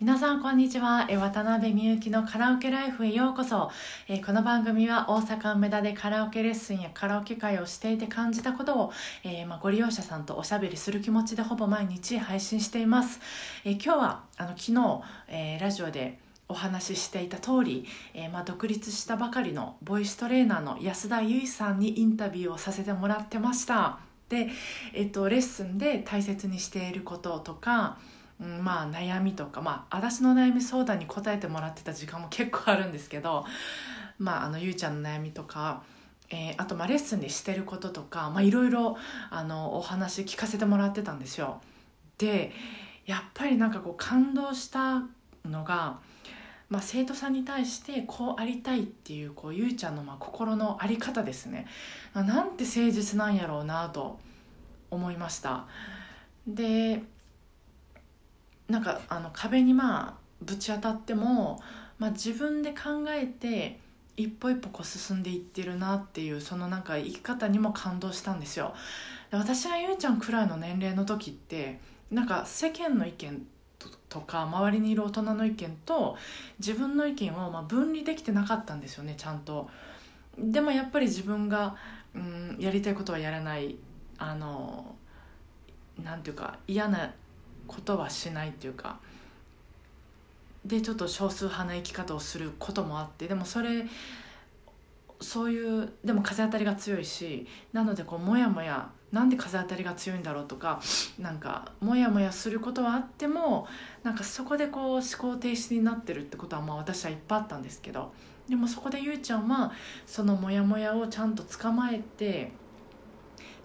[0.00, 1.04] 皆さんこんにちは。
[1.10, 3.70] え渡辺美幸のカラオケライフへようこそ。
[4.08, 8.92] えこの番組は大阪梅田でカラオケレッスンやカラオケ会をしていて感じたことを、
[9.24, 13.20] えー、まあ、ご利用者さんとおしゃべりする気持ちでほぼ毎日配信しています。
[13.66, 23.98] え今日はあの昨日、えー、ラジオでお話ししていた通り、えー、まあ、独立したばかりのボイストレーナーの安田由衣さんにインタビューをさせてもらってました。
[24.30, 24.48] で、
[24.94, 27.98] えっと、レッスンで大切にしていることとか、
[28.40, 33.44] うん、まあ悩みとか、まあ、私の悩み相談に答えてもらってた時間も結構あるんですけど、
[34.18, 35.82] まあ、あのゆうちゃんの悩みとか、
[36.30, 38.96] えー、あとまあレッスンでしてることとかいろいろ
[39.72, 41.60] お話聞かせてもらってたんですよ。
[42.18, 42.52] で
[43.06, 45.02] やっぱりなんかこう感動した
[45.44, 45.98] のが
[46.70, 51.66] まあ、生徒さんに対してこうありたいっていうこうゆいちゃんのまあ心の在り方ですね
[52.14, 54.20] なんて誠実なんやろうなと
[54.88, 55.66] 思いました
[56.46, 57.02] で
[58.70, 61.60] なんかあの壁にまあぶち当たっても、
[61.98, 63.78] まあ、自分で考えて
[64.16, 68.74] 一歩一歩こう進んでいってるなっていうそのなんか生き方にも感動したんですよ
[69.30, 71.78] で私がゆいちゃんくらいの年齢の時って
[72.10, 73.46] なんか世間の意見
[74.08, 76.16] とか周りにいる大人の意見と
[76.58, 79.70] 自分の意見をま分離できてなかったんですよねちゃんと。
[80.38, 81.76] でもやっぱり自分が、
[82.14, 83.76] うん、やりたいことはやらない
[84.18, 84.96] あの
[86.02, 87.12] なんていうか嫌な
[87.70, 88.98] ことはしないっていうか
[90.64, 93.86] でちょっと少数派な生き方をすることもあってでもそれ
[95.20, 100.80] そういうでも風当たりが強いしなのでこうモヤモヤなんで風当たりが強いんだろうとか
[101.18, 103.68] なんかモヤモヤすることはあっても
[104.02, 108.12] なんかそこでこう思考停止になってるってことはまあ私はいっぱいあったんですけど
[108.48, 109.72] でもそこでゆうちゃんは
[110.06, 112.52] そのモヤモヤをちゃんと捕まえて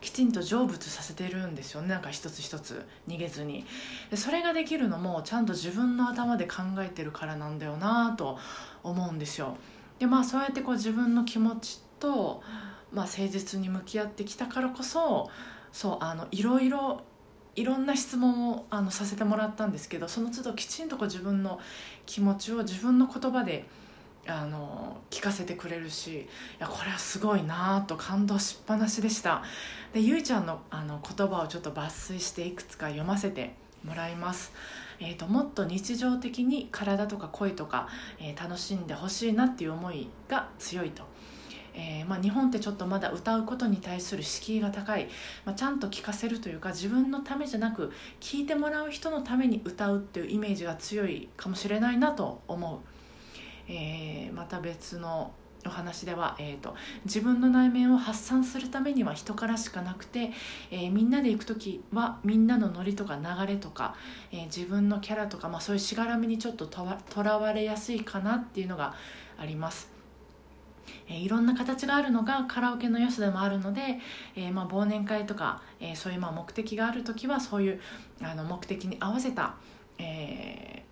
[0.02, 1.90] きちんと成仏させてるんですよね。
[1.90, 3.66] なんか一つ一つ逃げずに。
[4.10, 8.38] でそれができるのもちゃんと自分の頭で考えてるからなんだよなと
[8.84, 9.58] 思うんですよ。
[10.00, 12.44] でまあそうやってこう自分の気持ちと
[12.96, 15.30] まあ、誠実に向き合ってきたからこそ
[15.72, 17.02] そうあのいろいろ
[17.56, 21.60] いろんな質問をあのさせてもらったんですけどその都度きちんとこう自分の
[22.06, 23.66] 気持ちを自分の言葉で
[24.28, 26.28] あの聞かせてくれるしい
[26.60, 29.44] やこれはすごいなと感動しっぱなしでした。
[29.94, 33.54] でゆいちゃんのあの言葉をちょっと抜粋していくつか読ませて
[33.84, 34.52] もらいます、
[35.00, 37.88] えーと、もっと日常的に体とか声とか、
[38.20, 41.04] えー、楽しんでほしいなっていう思いが強いと。
[41.78, 45.10] えー、まあ、日本ってちょっとまだ歌うことに対する敷居が高い、
[45.44, 52.80] まあ、ちゃんと聴かせるというか自分のためじゃなく聴いてもらう人のために歌うっていうイメージが強いかもしれないなと思う、
[53.68, 55.32] えー、また別の
[55.68, 60.32] お話では、えーと、自分の内面を発散するためには人からしかなくて、
[60.72, 63.96] えー、みんなで行く時はみんなのノリとか流れとか、
[64.32, 68.94] えー、自分のキャラとか、まあ、そういうしがらみにちょっととらわれやすいかなっていうのが
[69.38, 69.90] あります。
[71.08, 74.00] えー、いろんな形があるのがカラオケの良さでもあるので、
[74.36, 77.82] えー、まあ、忘年会とか、えー、そういうまあ目的がある時はそういう
[78.22, 79.56] あの目的に合わせた、
[79.98, 80.85] え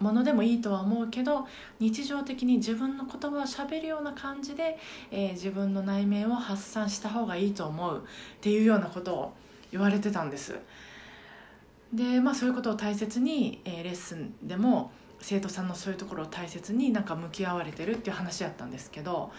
[0.00, 1.46] ものでもいいとは思うけど
[1.78, 4.78] 日常的に自分の言葉をしゃべるような感じで、
[5.10, 8.00] え自分の内面を発散した方がいいと思うっ
[8.40, 9.32] ていうようなことを
[9.70, 10.58] 言われてたんです。
[11.92, 14.90] でまあそういうことを大切に、えレッスンでも
[15.20, 19.30] 生徒さんのそういうところを大切になんか向き合われてるっていう話やったんですけど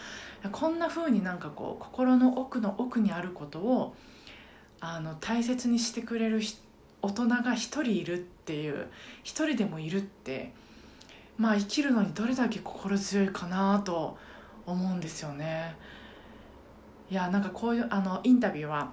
[0.52, 3.96] こんな風になんかこう心の奥の奥にあることを
[4.80, 6.42] あの大切にしてくれる
[7.02, 8.88] 大人が一人いるっていう
[9.24, 10.54] 一人でもいるって
[11.38, 14.18] まあ生きるのにどれだけ心強いかなと
[14.66, 15.76] 思うんですよね。
[17.10, 18.92] いやなんかこういうあのインタビューは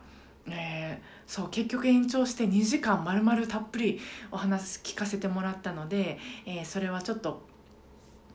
[0.50, 7.42] えー、そう結局延長して2時間まるまるたっぷりお話聞かせてもらったので、えー、それはちょっと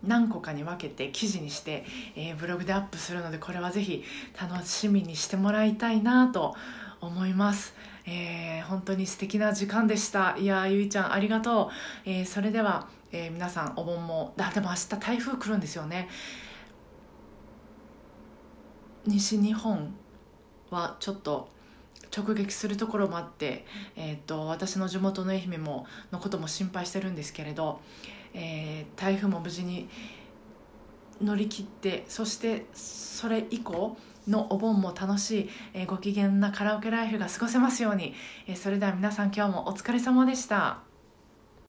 [0.04, 1.86] 何個かに分けて記事にして、
[2.16, 4.04] えー、ブログでアップするのでこれはぜひ
[4.40, 6.56] 楽しみにしてもらいたいなと
[7.02, 7.74] 思います。
[8.06, 10.36] えー、本当に素敵な時間でした。
[10.38, 11.72] いやゆいちゃんありがと
[12.06, 12.10] う。
[12.10, 16.10] えー、それでは、えー、皆さんお盆も、あ、でも明日台風来るんですよね。
[19.06, 19.94] 西日本
[20.70, 21.50] はちょっと
[22.16, 23.66] 直撃するところもあって、
[23.96, 27.82] えーと、私の地元の愛媛ものことも心配してるんですけれど、
[28.34, 29.90] えー、台風も無事に
[31.22, 33.98] 乗り切ってそしてそれ以降
[34.28, 38.14] のお盆も楽しい、えー、ご機嫌なカラオケライフが過ごせますように、
[38.48, 40.93] えー、それでは皆さん今日もお疲れ様でした。